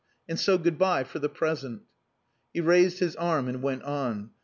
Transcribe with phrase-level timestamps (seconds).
[0.27, 1.83] And so good bye for the present."
[2.55, 4.31] He raised his arm and went on.